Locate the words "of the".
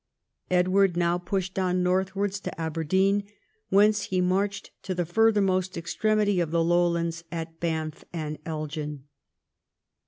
6.41-6.63